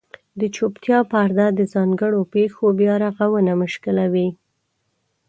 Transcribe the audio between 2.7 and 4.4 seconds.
بیارغونه مشکلوي.